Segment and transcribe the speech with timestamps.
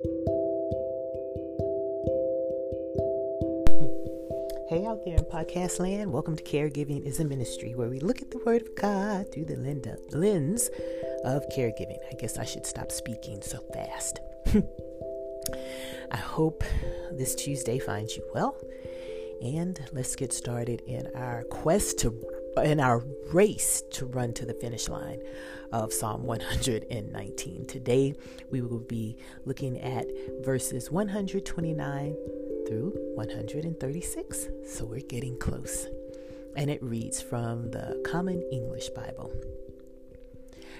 [0.00, 0.06] Hey
[4.86, 8.30] out there in podcast land, welcome to Caregiving is a Ministry, where we look at
[8.30, 9.56] the Word of God through the
[10.12, 10.70] lens
[11.24, 11.98] of caregiving.
[12.12, 14.20] I guess I should stop speaking so fast.
[16.12, 16.62] I hope
[17.10, 18.56] this Tuesday finds you well,
[19.42, 22.10] and let's get started in our quest to
[22.64, 25.20] in our race to run to the finish line
[25.72, 27.66] of Psalm 119.
[27.66, 28.14] Today
[28.50, 30.06] we will be looking at
[30.40, 32.16] verses 129
[32.66, 34.48] through 136.
[34.66, 35.86] So we're getting close.
[36.56, 39.32] And it reads from the Common English Bible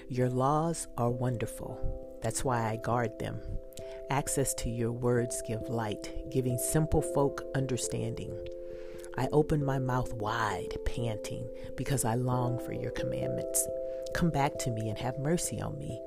[0.07, 2.19] Your laws are wonderful.
[2.21, 3.39] That's why I guard them.
[4.09, 8.35] Access to your words give light, giving simple folk understanding.
[9.19, 13.67] I open my mouth wide, panting, because I long for your commandments.
[14.13, 15.99] Come back to me and have mercy on me.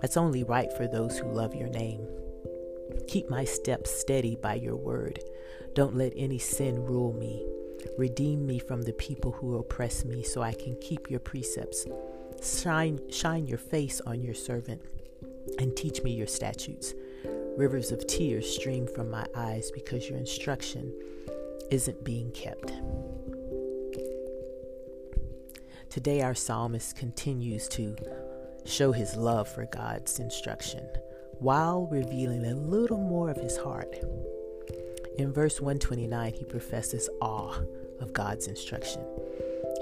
[0.00, 2.06] That's only right for those who love your name.
[3.08, 5.18] Keep my steps steady by your word.
[5.74, 7.44] Don't let any sin rule me.
[7.98, 11.84] Redeem me from the people who oppress me so I can keep your precepts.
[12.40, 14.80] Shine, shine your face on your servant
[15.58, 16.94] and teach me your statutes.
[17.56, 20.92] Rivers of tears stream from my eyes because your instruction
[21.72, 22.70] isn't being kept.
[25.88, 27.96] Today, our psalmist continues to
[28.66, 30.86] show his love for God's instruction
[31.38, 33.96] while revealing a little more of his heart.
[35.16, 37.58] In verse 129, he professes awe
[38.00, 39.02] of God's instruction.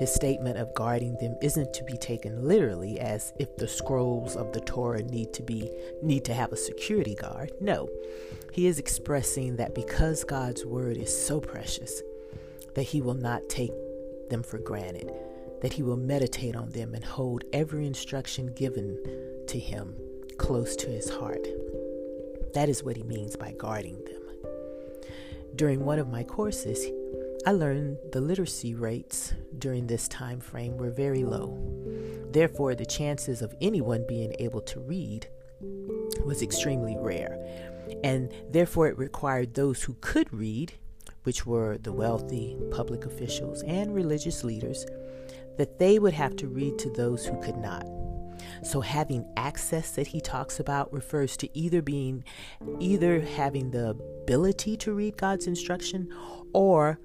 [0.00, 4.50] His statement of guarding them isn't to be taken literally as if the scrolls of
[4.50, 5.70] the Torah need to be
[6.02, 7.52] need to have a security guard.
[7.60, 7.86] No.
[8.50, 12.00] He is expressing that because God's word is so precious
[12.72, 13.72] that he will not take
[14.30, 15.12] them for granted,
[15.60, 18.98] that he will meditate on them and hold every instruction given
[19.48, 19.94] to him
[20.38, 21.46] close to his heart.
[22.54, 24.22] That is what he means by guarding them.
[25.56, 26.86] During one of my courses,
[27.46, 31.59] I learned the literacy rates during this time frame were very low.
[32.31, 35.26] Therefore, the chances of anyone being able to read
[36.25, 37.38] was extremely rare.
[38.04, 40.75] And therefore, it required those who could read,
[41.22, 44.84] which were the wealthy, public officials, and religious leaders,
[45.56, 47.87] that they would have to read to those who could not.
[48.62, 52.22] So having access that he talks about refers to either being
[52.78, 56.12] either having the ability to read God's instruction
[56.53, 56.98] or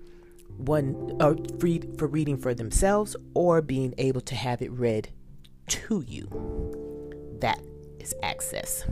[0.57, 5.09] one or read for reading for themselves or being able to have it read
[5.67, 6.27] to you.
[7.41, 7.61] That
[7.99, 8.85] is access.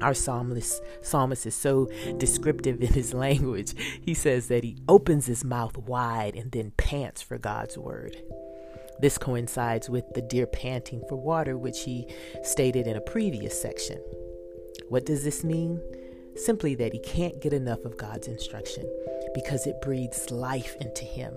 [0.00, 1.88] Our psalmist, psalmist is so
[2.18, 3.74] descriptive in his language.
[4.00, 8.16] He says that he opens his mouth wide and then pants for God's word.
[9.00, 12.06] This coincides with the deer panting for water, which he
[12.42, 13.98] stated in a previous section.
[14.88, 15.80] What does this mean?
[16.38, 18.84] Simply that he can't get enough of God's instruction
[19.34, 21.34] because it breathes life into him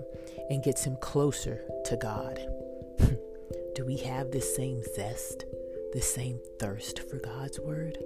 [0.48, 2.38] and gets him closer to God.
[3.74, 5.44] Do we have this same zest,
[5.92, 7.98] this same thirst for God's word?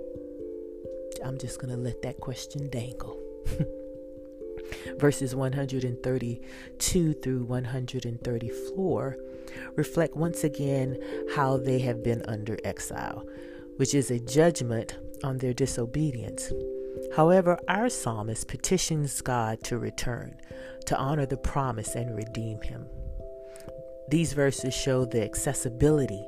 [1.25, 3.21] I'm just going to let that question dangle.
[4.99, 9.17] Verses 132 through 134
[9.77, 10.99] reflect once again
[11.35, 13.27] how they have been under exile,
[13.77, 16.53] which is a judgment on their disobedience.
[17.15, 20.41] However, our psalmist petitions God to return,
[20.87, 22.87] to honor the promise and redeem him.
[24.09, 26.25] These verses show the accessibility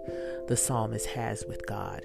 [0.49, 2.03] the psalmist has with God.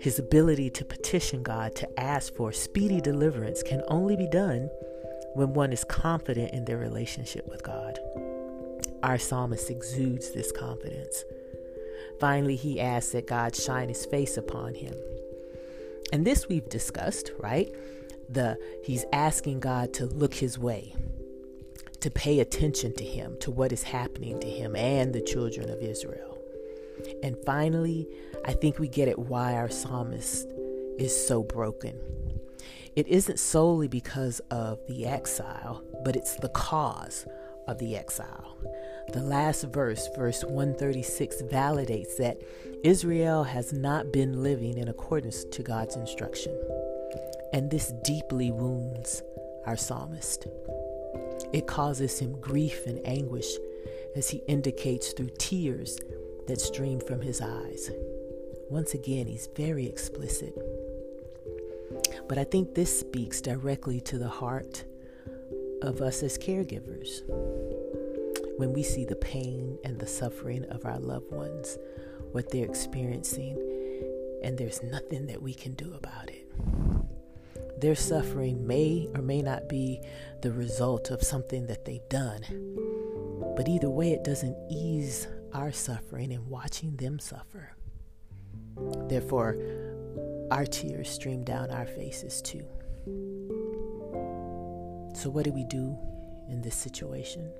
[0.00, 4.68] His ability to petition God to ask for speedy deliverance can only be done
[5.34, 7.98] when one is confident in their relationship with God.
[9.02, 11.24] Our psalmist exudes this confidence.
[12.18, 14.94] Finally, he asks that God shine his face upon him.
[16.12, 17.74] And this we've discussed, right?
[18.34, 20.94] The he's asking God to look his way,
[22.00, 25.80] to pay attention to him, to what is happening to him and the children of
[25.80, 26.36] Israel.
[27.22, 28.08] And finally,
[28.44, 30.48] I think we get at why our psalmist
[30.98, 31.98] is so broken.
[32.96, 37.26] It isn't solely because of the exile, but it's the cause
[37.66, 38.56] of the exile.
[39.12, 42.40] The last verse, verse 136, validates that
[42.82, 46.56] Israel has not been living in accordance to God's instruction.
[47.54, 49.22] And this deeply wounds
[49.64, 50.48] our psalmist.
[51.52, 53.46] It causes him grief and anguish
[54.16, 56.00] as he indicates through tears
[56.48, 57.92] that stream from his eyes.
[58.70, 60.52] Once again, he's very explicit.
[62.28, 64.82] But I think this speaks directly to the heart
[65.80, 67.22] of us as caregivers.
[68.56, 71.78] When we see the pain and the suffering of our loved ones,
[72.32, 73.56] what they're experiencing,
[74.42, 76.44] and there's nothing that we can do about it.
[77.78, 80.00] Their suffering may or may not be
[80.42, 82.42] the result of something that they've done.
[83.56, 87.74] But either way, it doesn't ease our suffering in watching them suffer.
[89.08, 89.56] Therefore,
[90.50, 92.66] our tears stream down our faces too.
[95.14, 95.96] So, what do we do
[96.48, 97.50] in this situation?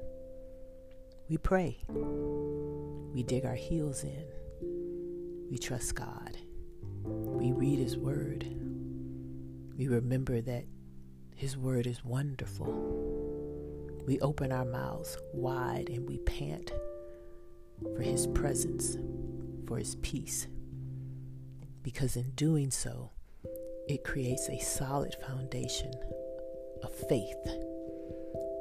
[1.28, 1.78] We pray.
[1.88, 4.24] We dig our heels in.
[5.50, 6.36] We trust God.
[7.04, 8.63] We read His Word.
[9.76, 10.64] We remember that
[11.34, 12.70] His Word is wonderful.
[14.06, 16.72] We open our mouths wide and we pant
[17.96, 18.96] for His presence,
[19.66, 20.46] for His peace.
[21.82, 23.10] Because in doing so,
[23.88, 25.92] it creates a solid foundation
[26.82, 27.42] of faith.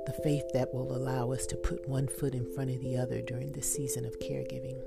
[0.05, 3.21] The faith that will allow us to put one foot in front of the other
[3.21, 4.81] during this season of caregiving.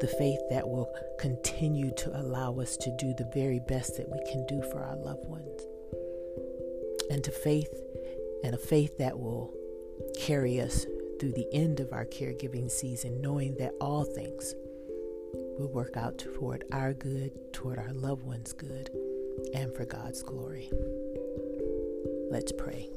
[0.00, 4.20] The faith that will continue to allow us to do the very best that we
[4.30, 5.60] can do for our loved ones.
[7.10, 7.72] And to faith
[8.44, 9.52] and a faith that will
[10.18, 10.86] carry us
[11.18, 14.54] through the end of our caregiving season, knowing that all things
[15.58, 18.90] will work out toward our good, toward our loved ones' good,
[19.54, 20.70] and for God's glory.
[22.30, 22.88] Let's pray.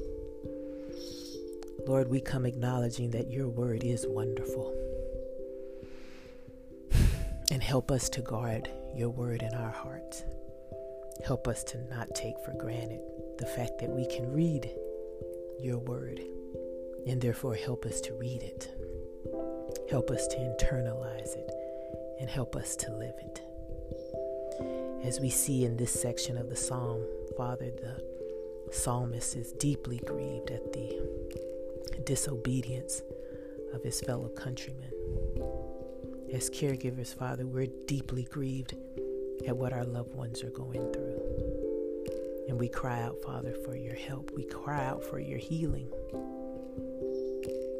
[1.86, 4.83] Lord, we come acknowledging that your word is wonderful.
[7.64, 10.22] Help us to guard your word in our hearts.
[11.24, 13.00] Help us to not take for granted
[13.38, 14.70] the fact that we can read
[15.58, 16.20] your word
[17.06, 18.70] and therefore help us to read it.
[19.90, 21.50] Help us to internalize it
[22.20, 23.40] and help us to live it.
[25.02, 27.02] As we see in this section of the psalm,
[27.34, 31.00] Father, the psalmist is deeply grieved at the
[32.04, 33.02] disobedience
[33.72, 34.92] of his fellow countrymen.
[36.34, 38.74] As caregivers, Father, we're deeply grieved
[39.46, 41.22] at what our loved ones are going through.
[42.48, 44.32] And we cry out, Father, for your help.
[44.34, 45.88] We cry out for your healing.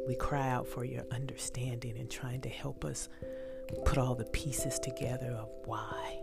[0.07, 3.09] We cry out for your understanding and trying to help us
[3.83, 6.21] put all the pieces together of why.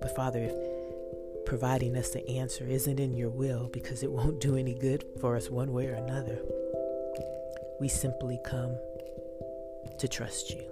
[0.00, 4.56] But Father, if providing us the answer isn't in your will because it won't do
[4.56, 6.40] any good for us one way or another,
[7.78, 8.76] we simply come
[9.98, 10.62] to trust you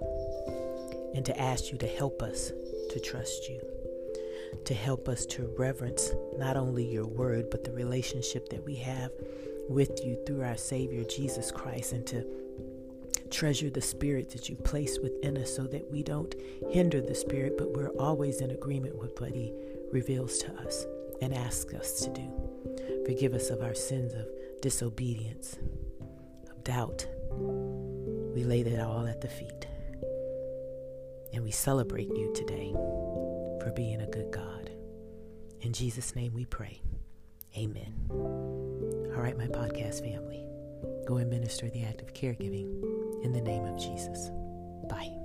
[1.15, 2.51] and to ask you to help us
[2.89, 3.61] to trust you,
[4.65, 9.11] to help us to reverence not only your word, but the relationship that we have
[9.69, 12.25] with you through our Savior Jesus Christ and to
[13.29, 16.35] treasure the spirit that you place within us so that we don't
[16.69, 19.51] hinder the spirit, but we're always in agreement with what he
[19.91, 20.85] reveals to us
[21.21, 23.03] and asks us to do.
[23.05, 24.27] Forgive us of our sins of
[24.61, 25.57] disobedience,
[26.51, 27.07] of doubt.
[28.33, 29.67] We lay that all at the feet.
[31.33, 32.71] And we celebrate you today
[33.61, 34.71] for being a good God.
[35.61, 36.81] In Jesus' name we pray.
[37.57, 37.93] Amen.
[38.11, 40.45] All right, my podcast family,
[41.05, 42.83] go and minister the act of caregiving
[43.23, 44.31] in the name of Jesus.
[44.89, 45.22] Bye.